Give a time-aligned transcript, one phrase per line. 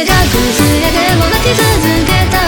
[0.00, 2.39] せが崩れても泣き続けた。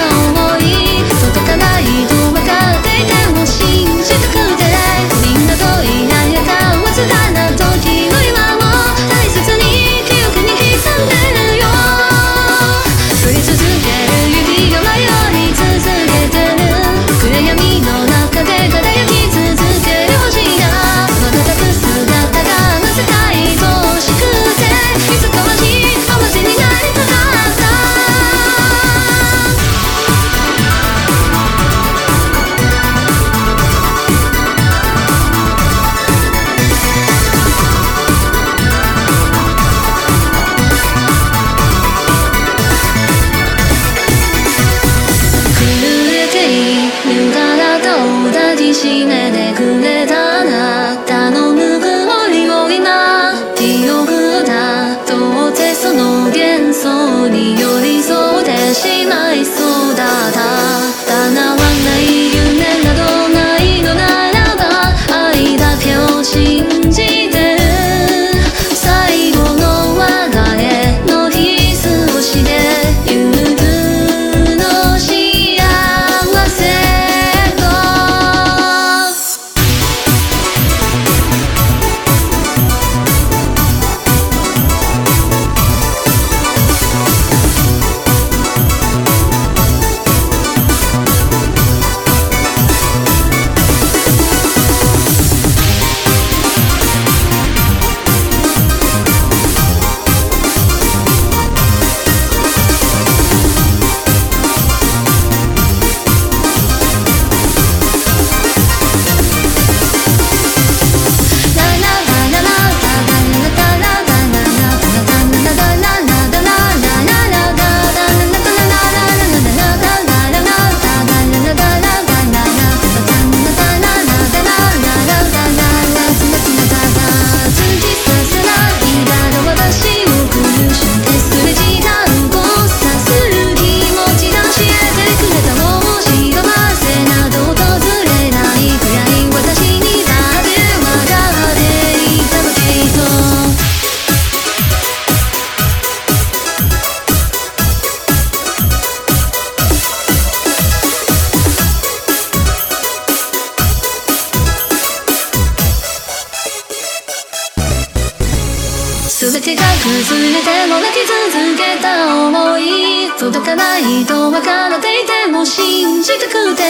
[159.40, 163.10] てが崩れても泣き続けた想い。
[163.18, 166.62] 届かないと分かっていても信じたくて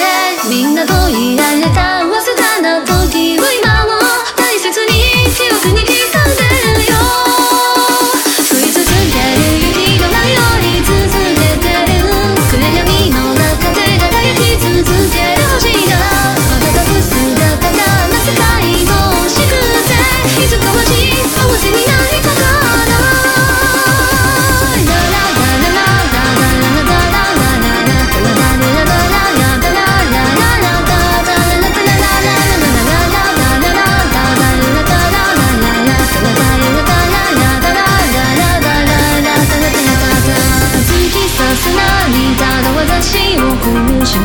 [0.49, 2.02] みんなと言い合えた？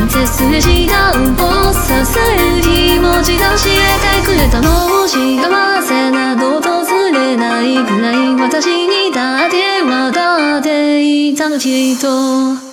[0.03, 12.67] んですれ違うをさする気持ちが教えてくれたのを幸せなど訪れないくらい私にだって渡っていたのきっと。